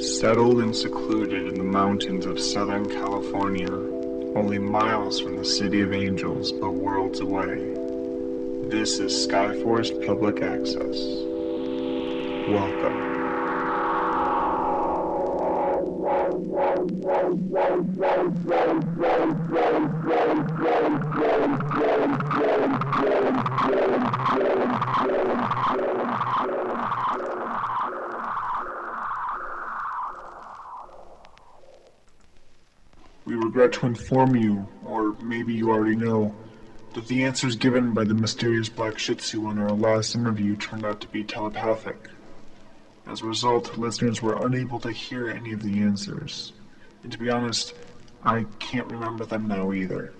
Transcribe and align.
Settled 0.00 0.60
and 0.60 0.74
secluded 0.74 1.46
in 1.46 1.54
the 1.56 1.62
mountains 1.62 2.24
of 2.24 2.40
Southern 2.40 2.88
California, 2.88 3.70
only 4.34 4.58
miles 4.58 5.20
from 5.20 5.36
the 5.36 5.44
City 5.44 5.82
of 5.82 5.92
Angels 5.92 6.52
but 6.52 6.70
worlds 6.70 7.20
away, 7.20 7.74
this 8.70 8.98
is 8.98 9.12
Skyforest 9.12 10.06
Public 10.06 10.40
Access. 10.40 10.96
Welcome. 12.48 13.10
We 20.60 21.09
regret 33.50 33.72
to 33.72 33.84
inform 33.84 34.36
you, 34.36 34.64
or 34.86 35.16
maybe 35.20 35.52
you 35.52 35.72
already 35.72 35.96
know, 35.96 36.32
that 36.94 37.08
the 37.08 37.24
answers 37.24 37.56
given 37.56 37.92
by 37.92 38.04
the 38.04 38.14
mysterious 38.14 38.68
black 38.68 38.96
Shih 38.96 39.16
Tzu 39.16 39.44
on 39.44 39.58
our 39.58 39.72
last 39.72 40.14
interview 40.14 40.54
turned 40.54 40.86
out 40.86 41.00
to 41.00 41.08
be 41.08 41.24
telepathic. 41.24 42.08
As 43.08 43.22
a 43.22 43.26
result, 43.26 43.76
listeners 43.76 44.22
were 44.22 44.46
unable 44.46 44.78
to 44.78 44.92
hear 44.92 45.28
any 45.28 45.52
of 45.52 45.64
the 45.64 45.80
answers. 45.80 46.52
And 47.02 47.10
to 47.10 47.18
be 47.18 47.28
honest, 47.28 47.74
I 48.22 48.46
can't 48.60 48.86
remember 48.86 49.24
them 49.24 49.48
now 49.48 49.72
either. 49.72 50.12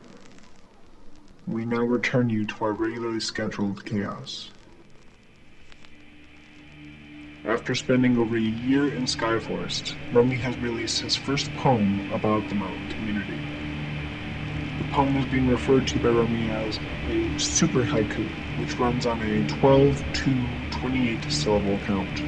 We 1.46 1.64
now 1.64 1.84
return 1.84 2.30
you 2.30 2.44
to 2.46 2.64
our 2.64 2.72
regularly 2.72 3.20
scheduled 3.20 3.86
chaos. 3.86 4.50
After 7.44 7.74
spending 7.74 8.18
over 8.18 8.36
a 8.36 8.40
year 8.40 8.92
in 8.92 9.04
Skyforest, 9.04 9.94
Romy 10.12 10.36
has 10.36 10.58
released 10.58 11.00
his 11.00 11.16
first 11.16 11.54
poem 11.54 12.06
about 12.12 12.48
the 12.48 12.54
mountain 12.54 12.86
community. 12.88 13.38
The 14.78 14.84
poem 14.84 15.16
is 15.16 15.24
being 15.24 15.46
referred 15.46 15.86
to 15.88 15.98
by 15.98 16.08
Romy 16.10 16.50
as 16.50 16.78
a 17.08 17.38
super 17.38 17.84
haiku, 17.84 18.28
which 18.58 18.78
runs 18.78 19.06
on 19.06 19.22
a 19.22 19.42
12 19.44 20.12
to 20.12 20.48
28 20.70 21.24
syllable 21.30 21.78
count. 21.78 22.22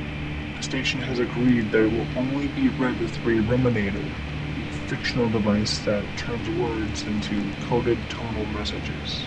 The 0.56 0.62
station 0.62 1.02
has 1.02 1.19
agreed 1.19 1.70
that 1.72 1.82
it 1.84 1.92
will 1.92 2.08
only 2.16 2.48
be 2.48 2.70
read 2.70 2.97
through 3.10 3.41
a 3.41 3.42
ruminator, 3.42 4.08
a 4.56 4.70
fictional 4.88 5.28
device 5.28 5.78
that 5.80 6.16
turns 6.16 6.48
words 6.48 7.06
into 7.06 7.52
coded 7.60 7.98
tonal 8.08 8.47
messages. 8.47 9.26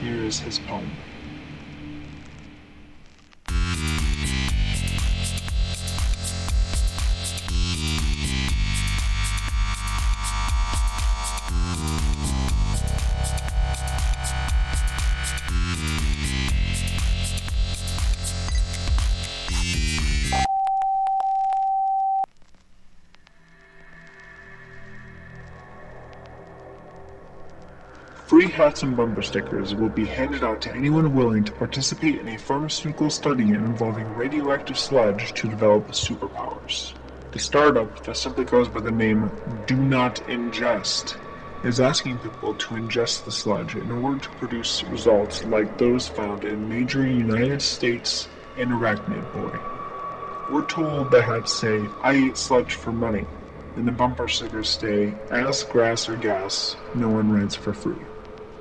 Here 0.00 0.24
is 0.24 0.40
his 0.40 0.60
poem. 0.60 0.92
Free 28.26 28.50
hats 28.50 28.82
and 28.82 28.96
bumper 28.96 29.20
stickers 29.20 29.74
will 29.74 29.90
be 29.90 30.06
handed 30.06 30.42
out 30.42 30.62
to 30.62 30.70
anyone 30.70 31.14
willing 31.14 31.44
to 31.44 31.52
participate 31.52 32.18
in 32.18 32.26
a 32.26 32.38
pharmaceutical 32.38 33.10
study 33.10 33.50
involving 33.50 34.14
radioactive 34.14 34.78
sludge 34.78 35.34
to 35.34 35.48
develop 35.50 35.88
superpowers. 35.88 36.94
The 37.32 37.38
startup, 37.38 38.02
that 38.04 38.16
simply 38.16 38.44
goes 38.44 38.68
by 38.68 38.80
the 38.80 38.90
name 38.90 39.30
Do 39.66 39.76
Not 39.76 40.22
Ingest, 40.26 41.16
is 41.62 41.78
asking 41.78 42.20
people 42.20 42.54
to 42.54 42.74
ingest 42.74 43.24
the 43.24 43.30
sludge 43.30 43.76
in 43.76 43.90
order 43.90 44.18
to 44.18 44.30
produce 44.30 44.82
results 44.84 45.44
like 45.44 45.76
those 45.76 46.08
found 46.08 46.44
in 46.44 46.66
major 46.66 47.06
United 47.06 47.60
States 47.60 48.28
and 48.56 48.70
Arachnid 48.70 49.30
Boy. 49.32 49.60
We're 50.48 50.64
told 50.64 51.10
the 51.10 51.22
hats 51.22 51.52
say, 51.52 51.90
I 52.02 52.16
eat 52.16 52.38
sludge 52.38 52.74
for 52.74 52.90
money, 52.90 53.26
and 53.76 53.86
the 53.86 53.92
bumper 53.92 54.28
stickers 54.28 54.70
say, 54.70 55.14
Ask 55.30 55.68
grass, 55.68 56.08
or 56.08 56.16
gas, 56.16 56.76
no 56.94 57.10
one 57.10 57.30
rides 57.30 57.54
for 57.54 57.74
free. 57.74 58.06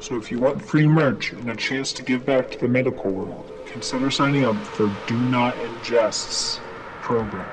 So 0.03 0.17
if 0.17 0.31
you 0.31 0.37
want 0.37 0.61
free 0.61 0.85
merch 0.85 1.31
and 1.31 1.49
a 1.49 1.55
chance 1.55 1.93
to 1.93 2.03
give 2.03 2.25
back 2.25 2.51
to 2.51 2.59
the 2.59 2.67
medical 2.67 3.09
world, 3.09 3.45
consider 3.65 4.11
signing 4.11 4.43
up 4.43 4.67
for 4.67 4.87
Do 5.07 5.15
Not 5.15 5.55
Ingest's 5.55 6.59
program. 6.99 7.49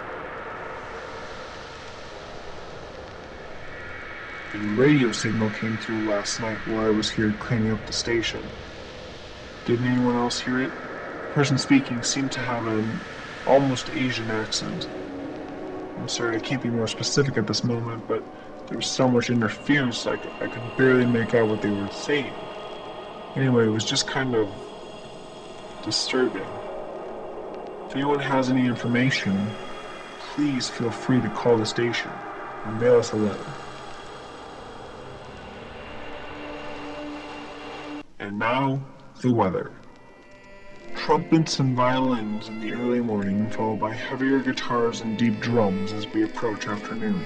A 4.52 4.58
radio 4.66 5.12
signal 5.12 5.50
came 5.50 5.78
through 5.78 6.10
last 6.10 6.40
night 6.40 6.58
while 6.66 6.86
I 6.86 6.90
was 6.90 7.10
here 7.10 7.32
cleaning 7.38 7.70
up 7.70 7.86
the 7.86 7.92
station. 7.92 8.50
Didn't 9.64 9.86
anyone 9.86 10.16
else 10.16 10.40
hear 10.40 10.58
it? 10.58 10.72
The 11.28 11.32
person 11.32 11.56
speaking 11.56 12.02
seemed 12.02 12.32
to 12.32 12.40
have 12.40 12.66
an 12.66 13.00
almost 13.46 13.90
Asian 13.90 14.28
accent. 14.28 14.88
I'm 15.96 16.08
sorry 16.08 16.34
I 16.34 16.40
can't 16.40 16.60
be 16.60 16.70
more 16.70 16.88
specific 16.88 17.36
at 17.38 17.46
this 17.46 17.62
moment, 17.62 18.08
but 18.08 18.24
there 18.70 18.78
was 18.78 18.86
so 18.86 19.08
much 19.08 19.30
interference 19.30 20.06
I 20.06 20.12
I 20.40 20.46
could 20.46 20.76
barely 20.76 21.04
make 21.04 21.34
out 21.34 21.48
what 21.48 21.60
they 21.60 21.70
were 21.70 21.90
saying. 21.90 22.34
Anyway, 23.34 23.66
it 23.66 23.70
was 23.70 23.84
just 23.84 24.06
kind 24.06 24.34
of 24.34 24.48
disturbing. 25.82 26.48
If 27.88 27.96
anyone 27.96 28.20
has 28.20 28.48
any 28.48 28.66
information, 28.66 29.50
please 30.20 30.68
feel 30.68 30.92
free 30.92 31.20
to 31.20 31.28
call 31.28 31.58
the 31.58 31.66
station 31.66 32.12
or 32.64 32.70
mail 32.70 32.98
us 32.98 33.10
a 33.10 33.16
letter. 33.16 33.46
And 38.20 38.38
now, 38.38 38.80
the 39.20 39.32
weather. 39.32 39.72
Trumpets 40.94 41.58
and 41.58 41.74
violins 41.74 42.48
in 42.48 42.60
the 42.60 42.74
early 42.74 43.00
morning, 43.00 43.50
followed 43.50 43.80
by 43.80 43.94
heavier 43.94 44.38
guitars 44.38 45.00
and 45.00 45.18
deep 45.18 45.40
drums 45.40 45.92
as 45.92 46.06
we 46.06 46.22
approach 46.22 46.68
afternoon. 46.68 47.20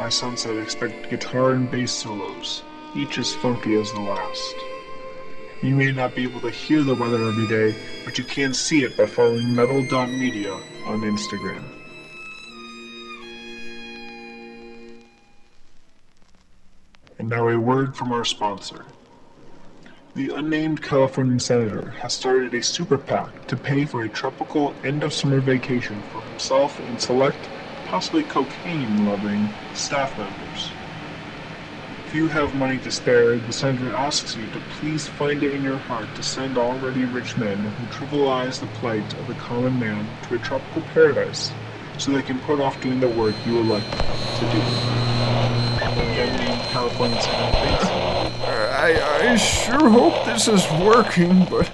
By 0.00 0.08
sunset, 0.08 0.56
expect 0.56 1.10
guitar 1.10 1.50
and 1.50 1.70
bass 1.70 1.92
solos, 1.92 2.62
each 2.96 3.18
as 3.18 3.34
funky 3.34 3.78
as 3.78 3.92
the 3.92 4.00
last. 4.00 4.54
You 5.62 5.76
may 5.76 5.92
not 5.92 6.14
be 6.14 6.22
able 6.22 6.40
to 6.40 6.48
hear 6.48 6.82
the 6.82 6.94
weather 6.94 7.22
every 7.22 7.46
day, 7.46 7.76
but 8.06 8.16
you 8.16 8.24
can 8.24 8.54
see 8.54 8.82
it 8.82 8.96
by 8.96 9.04
following 9.04 9.54
metal.media 9.54 10.54
on 10.86 11.02
Instagram. 11.02 11.62
And 17.18 17.28
now 17.28 17.48
a 17.48 17.60
word 17.60 17.94
from 17.94 18.10
our 18.10 18.24
sponsor. 18.24 18.86
The 20.14 20.34
unnamed 20.34 20.82
Californian 20.82 21.40
senator 21.40 21.90
has 21.90 22.14
started 22.14 22.54
a 22.54 22.62
super 22.62 22.96
PAC 22.96 23.46
to 23.48 23.56
pay 23.58 23.84
for 23.84 24.02
a 24.02 24.08
tropical 24.08 24.74
end 24.82 25.04
of 25.04 25.12
summer 25.12 25.40
vacation 25.40 26.02
for 26.04 26.22
himself 26.22 26.78
and 26.78 26.98
select, 26.98 27.50
possibly 27.90 28.22
cocaine 28.22 29.04
loving, 29.04 29.48
staff 29.74 30.16
members. 30.16 30.70
If 32.06 32.14
you 32.14 32.28
have 32.28 32.54
money 32.54 32.78
to 32.78 32.90
spare, 32.90 33.36
the 33.36 33.52
senator 33.52 33.92
asks 33.96 34.36
you 34.36 34.46
to 34.46 34.60
please 34.78 35.08
find 35.08 35.42
it 35.42 35.52
in 35.52 35.64
your 35.64 35.76
heart 35.76 36.06
to 36.14 36.22
send 36.22 36.56
already 36.56 37.04
rich 37.06 37.36
men 37.36 37.58
who 37.58 37.86
trivialize 37.86 38.60
the 38.60 38.68
plight 38.78 39.12
of 39.14 39.26
the 39.26 39.34
common 39.34 39.80
man 39.80 40.06
to 40.28 40.36
a 40.36 40.38
tropical 40.38 40.82
paradise 40.94 41.50
so 41.98 42.12
they 42.12 42.22
can 42.22 42.38
put 42.40 42.60
off 42.60 42.80
doing 42.80 43.00
the 43.00 43.08
work 43.08 43.34
you 43.44 43.56
would 43.56 43.66
like 43.66 43.82
to 43.90 44.48
do. 44.52 44.60
Senator. 47.20 47.90
Uh, 48.44 48.70
I, 48.72 49.32
I 49.32 49.36
sure 49.36 49.88
hope 49.88 50.24
this 50.24 50.46
is 50.46 50.64
working, 50.80 51.44
but 51.46 51.68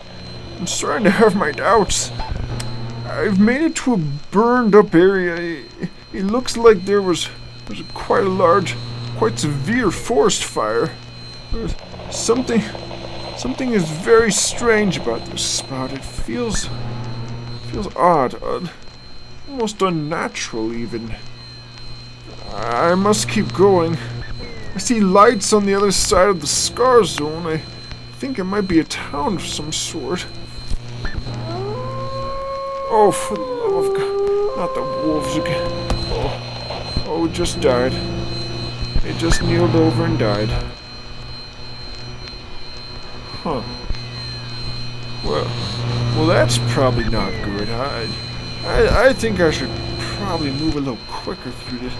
I'm 0.58 0.66
starting 0.66 1.04
to 1.04 1.10
have 1.10 1.36
my 1.36 1.52
doubts. 1.52 2.10
I've 3.04 3.38
made 3.38 3.60
it 3.60 3.76
to 3.76 3.94
a 3.94 3.98
burned 4.30 4.74
up 4.74 4.94
area. 4.94 5.62
It, 6.16 6.24
looks 6.24 6.56
like 6.56 6.84
there 6.84 7.02
was, 7.02 7.28
was 7.68 7.82
quite 7.94 8.24
a 8.24 8.28
large, 8.28 8.74
quite 9.16 9.38
severe 9.38 9.90
forest 9.90 10.44
fire. 10.44 10.90
There's 11.52 11.74
something, 12.10 12.62
something 13.36 13.72
is 13.72 13.88
very 13.88 14.32
strange 14.32 14.96
about 14.96 15.24
this 15.26 15.44
spot. 15.44 15.92
It 15.92 16.04
feels, 16.04 16.68
feels 17.70 17.94
odd, 17.96 18.42
odd 18.42 18.70
almost 19.56 19.80
unnatural 19.80 20.74
even. 20.74 21.14
I 22.52 22.94
must 22.94 23.28
keep 23.28 23.54
going. 23.54 23.96
I 24.74 24.78
see 24.78 25.00
lights 25.00 25.52
on 25.54 25.64
the 25.64 25.74
other 25.74 25.92
side 25.92 26.28
of 26.28 26.42
the 26.42 26.46
scar 26.46 27.04
zone. 27.04 27.46
I 27.46 27.58
think 28.18 28.38
it 28.38 28.44
might 28.44 28.68
be 28.68 28.80
a 28.80 28.84
town 28.84 29.36
of 29.36 29.46
some 29.46 29.72
sort. 29.72 30.26
Oh, 32.88 33.10
for 33.10 33.34
the 33.34 33.42
love 33.42 33.86
of 33.86 33.96
God. 33.96 34.56
Not 34.58 34.74
the 34.74 34.82
wolves 34.82 35.36
again. 35.36 35.95
Oh, 36.18 37.04
oh, 37.06 37.26
it 37.26 37.32
just 37.32 37.60
died. 37.60 37.92
It 39.04 39.18
just 39.18 39.42
kneeled 39.42 39.76
over 39.76 40.04
and 40.04 40.18
died. 40.18 40.48
Huh. 43.42 43.62
Well, 45.22 45.44
well, 46.16 46.26
that's 46.26 46.58
probably 46.72 47.08
not 47.08 47.30
good. 47.44 47.68
I, 47.68 48.08
I, 48.64 49.08
I 49.08 49.12
think 49.12 49.40
I 49.40 49.50
should 49.50 49.70
probably 49.98 50.50
move 50.52 50.76
a 50.76 50.80
little 50.80 50.98
quicker 51.08 51.50
through 51.50 51.78
this. 51.78 51.92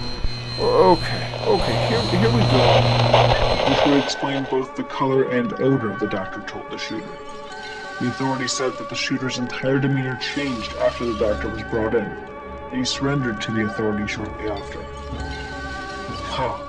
Okay, 0.59 1.41
okay, 1.45 1.87
here, 1.89 2.01
here 2.03 2.31
we 2.31 2.41
go. 2.41 3.69
Which 3.69 3.87
would 3.87 4.03
explain 4.03 4.47
both 4.51 4.75
the 4.75 4.85
color 4.85 5.29
and 5.31 5.53
odor, 5.61 5.97
the 5.99 6.07
doctor 6.07 6.41
told 6.43 6.71
the 6.71 6.79
shooter. 6.79 7.07
The 8.01 8.09
authorities 8.09 8.53
said 8.53 8.73
that 8.79 8.89
the 8.89 8.95
shooter's 8.95 9.39
entire 9.39 9.79
demeanor 9.79 10.17
changed 10.17 10.73
after 10.77 11.05
the 11.05 11.19
doctor 11.19 11.49
was 11.49 11.62
brought 11.65 11.95
in, 11.95 12.11
he 12.73 12.85
surrendered 12.85 13.41
to 13.43 13.53
the 13.53 13.65
authorities 13.65 14.11
shortly 14.11 14.49
after. 14.49 14.83
Huh. 16.29 16.63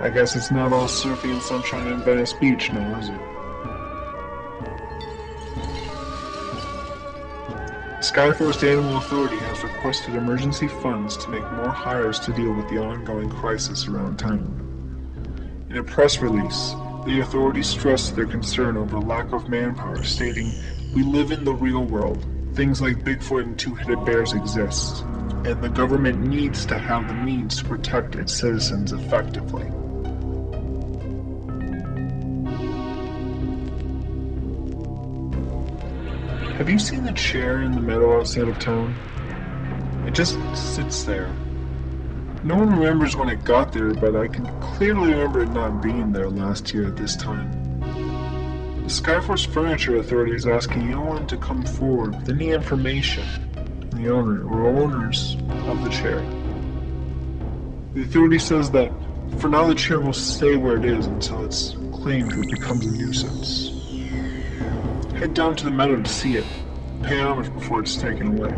I 0.00 0.10
guess 0.10 0.36
it's 0.36 0.50
not 0.50 0.72
all 0.72 0.88
surfy 0.88 1.30
and 1.30 1.42
sunshine 1.42 1.86
in 1.86 2.02
Venice 2.02 2.32
Beach 2.32 2.72
now, 2.72 2.98
is 2.98 3.08
it? 3.08 3.20
Skyforest 8.02 8.68
Animal 8.68 8.96
Authority 8.96 9.36
has 9.36 9.62
requested 9.62 10.16
emergency 10.16 10.66
funds 10.66 11.16
to 11.18 11.30
make 11.30 11.50
more 11.52 11.70
hires 11.70 12.18
to 12.20 12.32
deal 12.32 12.52
with 12.52 12.68
the 12.68 12.78
ongoing 12.78 13.30
crisis 13.30 13.86
around 13.86 14.18
town. 14.18 14.58
In 15.70 15.76
a 15.78 15.84
press 15.84 16.18
release, 16.18 16.74
the 17.06 17.20
authorities 17.20 17.68
stressed 17.68 18.14
their 18.14 18.26
concern 18.26 18.76
over 18.76 18.98
lack 18.98 19.32
of 19.32 19.48
manpower, 19.48 20.02
stating, 20.02 20.52
We 20.94 21.04
live 21.04 21.30
in 21.30 21.44
the 21.44 21.54
real 21.54 21.84
world. 21.84 22.26
Things 22.54 22.80
like 22.82 23.04
Bigfoot 23.04 23.44
and 23.44 23.58
two 23.58 23.74
headed 23.74 24.04
bears 24.04 24.32
exist, 24.32 25.04
and 25.44 25.60
the 25.60 25.68
government 25.68 26.20
needs 26.20 26.64
to 26.66 26.78
have 26.78 27.08
the 27.08 27.14
means 27.14 27.58
to 27.58 27.64
protect 27.64 28.14
its 28.14 28.32
citizens 28.32 28.92
effectively. 28.92 29.64
Have 36.56 36.70
you 36.70 36.78
seen 36.78 37.02
the 37.02 37.12
chair 37.12 37.62
in 37.62 37.72
the 37.72 37.80
meadow 37.80 38.20
outside 38.20 38.46
of 38.46 38.58
town? 38.60 38.94
It 40.06 40.14
just 40.14 40.38
sits 40.54 41.02
there. 41.02 41.34
No 42.44 42.56
one 42.56 42.70
remembers 42.70 43.16
when 43.16 43.28
it 43.28 43.44
got 43.44 43.72
there, 43.72 43.94
but 43.94 44.14
I 44.14 44.28
can 44.28 44.46
clearly 44.60 45.12
remember 45.12 45.42
it 45.42 45.50
not 45.50 45.82
being 45.82 46.12
there 46.12 46.28
last 46.28 46.72
year 46.72 46.86
at 46.86 46.96
this 46.96 47.16
time. 47.16 47.50
The 47.80 48.88
Skyforest 48.88 49.46
Furniture 49.52 49.96
Authority 49.96 50.34
is 50.34 50.46
asking 50.46 50.82
anyone 50.82 51.26
to 51.28 51.36
come 51.36 51.64
forward 51.64 52.16
with 52.16 52.28
any 52.28 52.50
information 52.50 53.24
on 53.24 53.51
the 53.92 54.08
owner 54.08 54.44
or 54.46 54.66
owners 54.66 55.36
of 55.66 55.82
the 55.84 55.90
chair. 55.90 56.20
The 57.94 58.02
authority 58.02 58.38
says 58.38 58.70
that 58.70 58.90
for 59.38 59.48
now 59.48 59.66
the 59.66 59.74
chair 59.74 60.00
will 60.00 60.12
stay 60.12 60.56
where 60.56 60.76
it 60.76 60.84
is 60.84 61.06
until 61.06 61.44
it's 61.44 61.76
claimed 61.92 62.32
or 62.32 62.42
becomes 62.42 62.86
a 62.86 62.90
nuisance. 62.90 63.70
Head 65.14 65.34
down 65.34 65.56
to 65.56 65.64
the 65.64 65.70
meadow 65.70 66.00
to 66.00 66.08
see 66.08 66.36
it. 66.36 66.46
Pay 67.02 67.20
homage 67.20 67.52
before 67.52 67.80
it's 67.80 67.96
taken 67.96 68.38
away. 68.38 68.50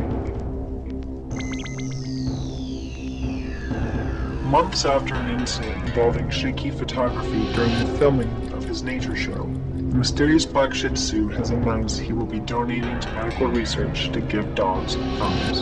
Months 4.49 4.85
after 4.85 5.15
an 5.15 5.41
incident 5.41 5.89
involving 5.89 6.31
shaky 6.31 6.71
photography 6.71 7.53
during 7.55 7.73
the 7.79 7.99
filming 7.99 8.54
his 8.75 8.82
nature 8.82 9.15
show, 9.15 9.44
the 9.76 9.99
mysterious 9.99 10.44
black 10.44 10.75
Shih 10.75 10.88
Tzu 10.88 11.29
has 11.29 11.50
announced 11.50 12.00
he 12.00 12.12
will 12.12 12.26
be 12.26 12.41
donating 12.41 12.99
to 12.99 13.12
medical 13.12 13.47
research 13.47 14.11
to 14.11 14.21
give 14.21 14.53
dogs 14.56 14.97
thumbs. 14.97 15.61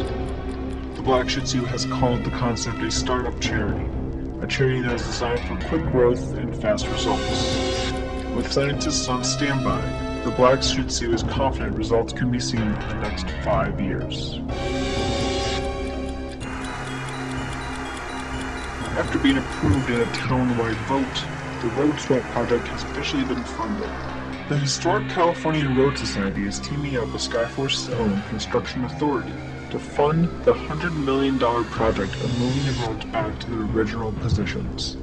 The 0.96 1.02
black 1.02 1.28
Shih 1.28 1.42
Tzu 1.42 1.62
has 1.66 1.84
called 1.84 2.24
the 2.24 2.30
concept 2.30 2.78
a 2.78 2.90
startup 2.90 3.38
charity, 3.38 3.84
a 4.40 4.46
charity 4.46 4.80
that 4.80 4.94
is 4.94 5.04
designed 5.04 5.40
for 5.40 5.68
quick 5.68 5.82
growth 5.92 6.32
and 6.38 6.56
fast 6.56 6.86
results. 6.86 7.92
With 8.34 8.50
scientists 8.50 9.06
on 9.08 9.22
standby, 9.24 9.82
the 10.24 10.30
Black 10.30 10.62
Shih 10.62 10.84
Tzu 10.84 11.12
is 11.12 11.22
confident 11.24 11.76
results 11.76 12.14
can 12.14 12.30
be 12.30 12.40
seen 12.40 12.62
in 12.62 12.88
the 12.88 12.94
next 12.94 13.28
five 13.44 13.78
years. 13.78 14.40
After 18.96 19.18
being 19.18 19.36
approved 19.36 19.90
in 19.90 20.00
a 20.00 20.12
town-wide 20.14 20.76
vote, 20.88 21.31
the 21.62 21.68
Road 21.68 22.00
Swap 22.00 22.24
project 22.32 22.66
has 22.66 22.82
officially 22.82 23.22
been 23.22 23.44
funded. 23.44 23.88
The 24.48 24.58
Historic 24.58 25.08
California 25.08 25.68
Road 25.68 25.96
Society 25.96 26.44
is 26.44 26.58
teaming 26.58 26.96
up 26.96 27.12
with 27.12 27.22
Skyforest's 27.22 27.88
own 27.90 28.20
Construction 28.22 28.84
Authority 28.84 29.32
to 29.70 29.78
fund 29.78 30.24
the 30.44 30.54
$100 30.54 30.92
million 30.92 31.38
project 31.38 32.16
of 32.16 32.38
moving 32.40 32.66
the 32.66 32.84
roads 32.84 33.04
back 33.06 33.38
to 33.38 33.50
their 33.50 33.60
original 33.60 34.10
positions. 34.14 34.96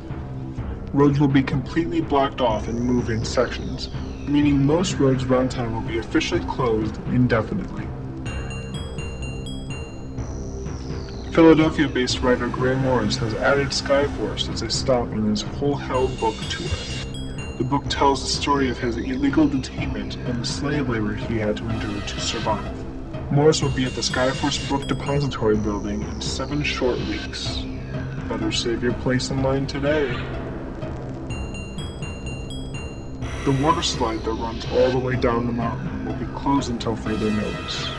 Roads 0.92 1.18
will 1.18 1.30
be 1.30 1.42
completely 1.42 2.02
blocked 2.02 2.42
off 2.42 2.68
and 2.68 2.78
moved 2.78 3.10
in 3.10 3.24
sections, 3.24 3.90
meaning 4.28 4.66
most 4.66 4.96
roads 4.96 5.24
around 5.24 5.52
town 5.52 5.74
will 5.74 5.88
be 5.90 6.00
officially 6.00 6.42
closed 6.42 6.98
indefinitely. 7.08 7.88
Philadelphia-based 11.32 12.22
writer 12.22 12.48
Gray 12.48 12.76
Morris 12.76 13.16
has 13.18 13.36
added 13.36 13.68
Skyforest 13.68 14.52
as 14.52 14.64
a 14.64 14.70
stop 14.70 15.12
in 15.12 15.26
his 15.26 15.44
Whole 15.44 15.76
Hell 15.76 16.08
book 16.08 16.36
tour. 16.50 16.68
The 17.60 17.64
book 17.64 17.84
tells 17.88 18.24
the 18.24 18.28
story 18.28 18.72
of 18.72 18.80
his 18.80 18.98
illegal 18.98 19.48
detainment 19.48 20.16
and 20.28 20.42
the 20.42 20.46
slave 20.46 20.90
labor 20.90 21.14
he 21.14 21.38
had 21.38 21.56
to 21.58 21.70
endure 21.70 22.02
to 22.02 22.20
survive. 22.20 22.68
Morris 23.32 23.62
will 23.62 23.70
be 23.70 23.86
at 23.86 23.94
the 23.94 24.02
Skyforest 24.02 24.68
Book 24.70 24.88
Depository 24.88 25.56
building 25.56 26.02
in 26.02 26.20
seven 26.20 26.64
short 26.64 26.98
weeks. 27.02 27.64
Better 28.28 28.52
save 28.52 28.82
your 28.82 28.94
place 28.94 29.30
in 29.30 29.44
line 29.44 29.68
today. 29.68 30.08
The 33.46 33.58
water 33.62 33.84
slide 33.84 34.24
that 34.24 34.32
runs 34.32 34.66
all 34.72 34.90
the 34.90 35.00
way 35.00 35.16
down 35.16 35.46
the 35.46 35.54
mountain 35.54 36.06
will 36.06 36.16
be 36.16 36.26
closed 36.34 36.72
until 36.72 36.96
further 36.96 37.30
notice. 37.30 37.99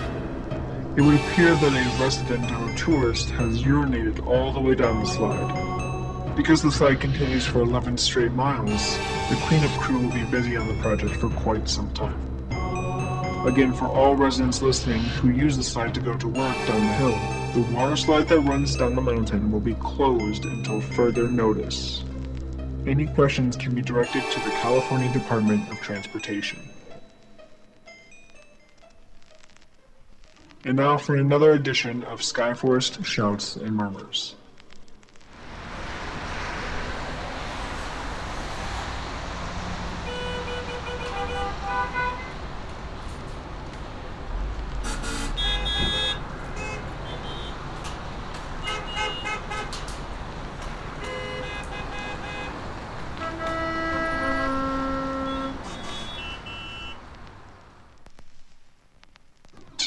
It 1.00 1.04
would 1.04 1.14
appear 1.14 1.54
that 1.54 1.72
a 1.72 2.04
resident 2.04 2.52
or 2.52 2.76
tourist 2.76 3.30
has 3.30 3.62
urinated 3.62 4.26
all 4.26 4.52
the 4.52 4.60
way 4.60 4.74
down 4.74 5.00
the 5.00 5.06
slide. 5.06 6.36
Because 6.36 6.60
the 6.60 6.70
slide 6.70 7.00
continues 7.00 7.46
for 7.46 7.62
11 7.62 7.96
straight 7.96 8.32
miles, 8.32 8.98
the 9.30 9.36
cleanup 9.46 9.70
crew 9.80 9.98
will 9.98 10.12
be 10.12 10.24
busy 10.24 10.58
on 10.58 10.68
the 10.68 10.74
project 10.82 11.16
for 11.16 11.30
quite 11.30 11.70
some 11.70 11.90
time. 11.94 12.20
Again, 13.46 13.72
for 13.72 13.86
all 13.86 14.14
residents 14.14 14.60
listening 14.60 15.00
who 15.00 15.30
use 15.30 15.56
the 15.56 15.62
slide 15.62 15.94
to 15.94 16.02
go 16.02 16.18
to 16.18 16.28
work 16.28 16.66
down 16.66 16.86
the 16.86 16.92
hill, 16.92 17.18
the 17.54 17.72
water 17.74 17.96
slide 17.96 18.28
that 18.28 18.40
runs 18.40 18.76
down 18.76 18.94
the 18.94 19.00
mountain 19.00 19.50
will 19.50 19.58
be 19.58 19.76
closed 19.76 20.44
until 20.44 20.82
further 20.82 21.30
notice. 21.30 22.04
Any 22.86 23.06
questions 23.06 23.56
can 23.56 23.74
be 23.74 23.80
directed 23.80 24.22
to 24.32 24.40
the 24.40 24.50
California 24.50 25.10
Department 25.14 25.66
of 25.70 25.80
Transportation. 25.80 26.58
And 30.64 30.76
now 30.76 30.98
for 30.98 31.16
another 31.16 31.52
edition 31.52 32.04
of 32.04 32.20
Skyforest 32.20 33.04
Shouts 33.04 33.56
and 33.56 33.74
Murmurs. 33.74 34.34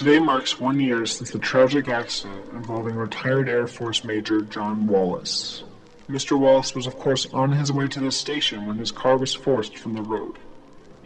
Today 0.04 0.20
marks 0.20 0.60
one 0.60 0.82
year 0.82 1.06
since 1.06 1.32
the 1.32 1.40
tragic 1.40 1.88
accident 1.88 2.52
involving 2.52 2.94
retired 2.94 3.48
Air 3.48 3.68
Force 3.68 4.04
Major 4.04 4.42
John 4.42 4.86
Wallace. 4.86 5.64
Mr. 6.10 6.38
Wallace 6.38 6.76
was, 6.76 6.88
of 6.88 7.00
course, 7.00 7.26
on 7.28 7.54
his 7.54 7.72
way 7.72 7.88
to 7.88 8.02
the 8.02 8.12
station 8.12 8.66
when 8.66 8.78
his 8.78 8.92
car 8.92 9.16
was 9.16 9.34
forced 9.34 9.78
from 9.78 9.94
the 9.94 10.02
road. 10.02 10.40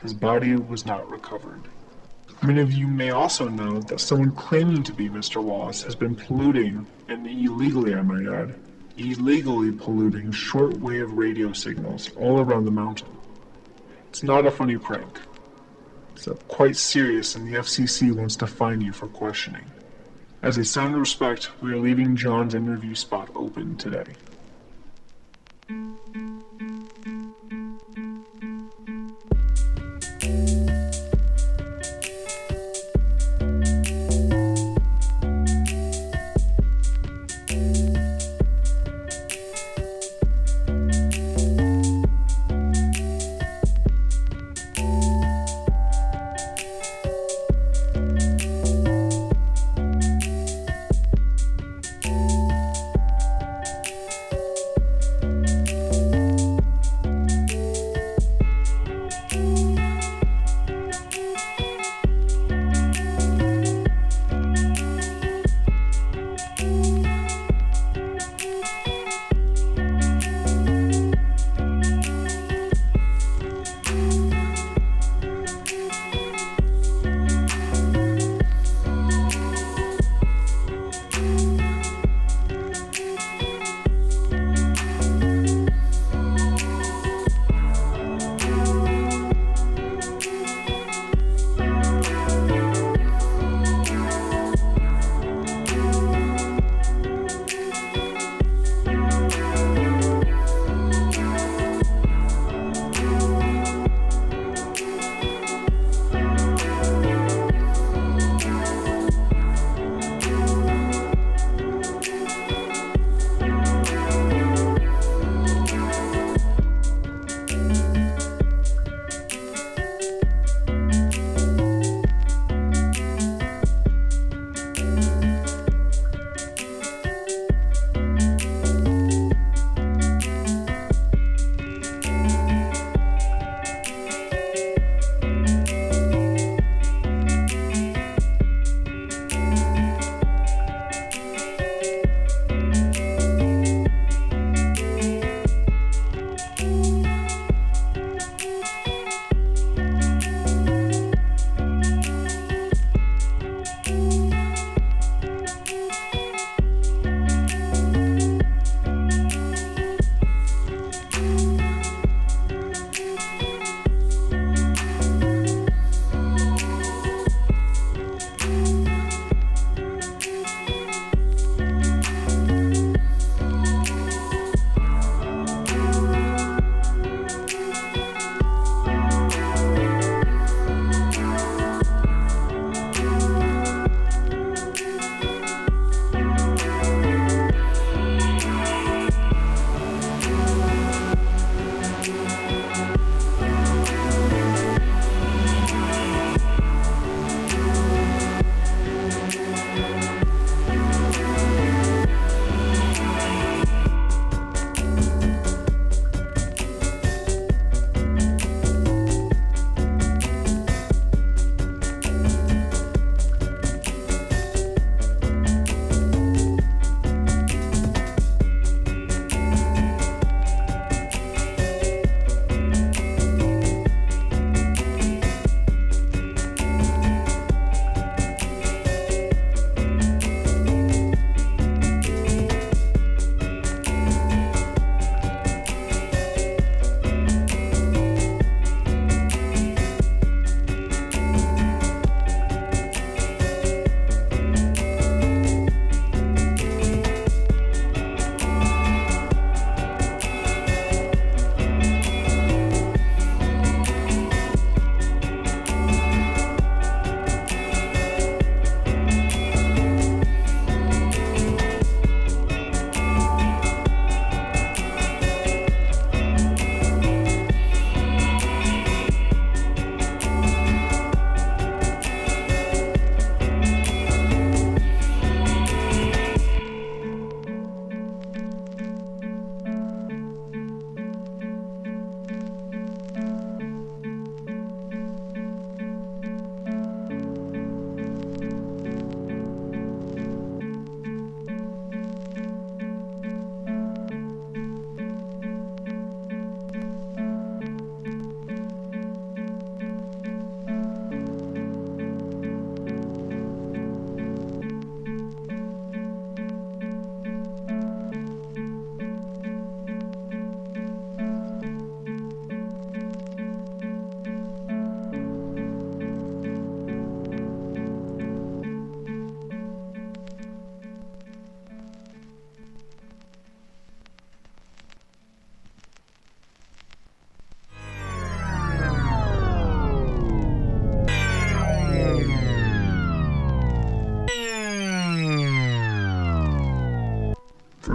His 0.01 0.16
body 0.16 0.56
was 0.56 0.88
not 0.88 1.08
recovered. 1.12 1.62
Many 2.42 2.60
of 2.60 2.74
you 2.74 2.88
may 2.88 3.12
also 3.12 3.48
know 3.48 3.82
that 3.82 4.00
someone 4.00 4.32
claiming 4.32 4.82
to 4.82 4.94
be 4.94 5.10
Mr. 5.10 5.44
Wallace 5.44 5.84
has 5.84 5.94
been 5.94 6.16
polluting, 6.16 6.88
and 7.08 7.27
illegally, 7.27 7.94
I 7.94 8.01
might 8.01 8.25
add, 8.25 8.56
illegally 8.98 9.74
polluting 9.74 10.32
shortwave 10.32 11.16
radio 11.16 11.54
signals 11.54 12.10
all 12.16 12.39
around 12.39 12.66
the 12.66 12.72
mountain. 12.72 13.16
It's 14.10 14.24
not 14.24 14.48
a 14.48 14.50
funny 14.50 14.80
prank. 14.80 15.20
It's 16.18 16.28
quite 16.48 16.76
serious, 16.76 17.36
and 17.36 17.48
the 17.48 17.60
FCC 17.60 18.12
wants 18.12 18.36
to 18.38 18.48
fine 18.48 18.82
you 18.82 18.92
for 18.92 19.08
questioning. 19.08 19.66
As 20.42 20.58
a 20.58 20.66
sign 20.66 20.94
of 20.94 21.00
respect, 21.00 21.52
we 21.62 21.72
are 21.72 21.78
leaving 21.78 22.16
John's 22.16 22.56
interview 22.56 22.96
spot 22.96 23.30
open 23.36 23.78
today. 23.78 24.16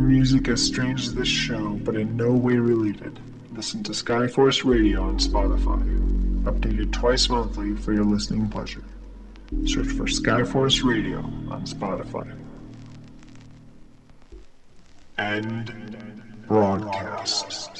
Music 0.01 0.49
as 0.49 0.63
strange 0.63 1.03
as 1.03 1.15
this 1.15 1.29
show, 1.29 1.71
but 1.85 1.97
in 1.97 2.17
no 2.17 2.33
way 2.33 2.55
related, 2.55 3.19
listen 3.53 3.83
to 3.85 3.93
Skyforest 3.93 4.65
Radio 4.65 5.03
on 5.03 5.19
Spotify, 5.19 5.83
updated 6.45 6.93
twice 6.93 7.29
monthly 7.29 7.75
for 7.77 7.93
your 7.93 8.05
listening 8.05 8.49
pleasure. 8.49 8.83
Search 9.67 9.89
for 9.89 10.05
Skyforest 10.05 10.83
Radio 10.83 11.19
on 11.51 11.65
Spotify. 11.67 12.35
And 15.19 15.93
broadcast. 16.47 17.72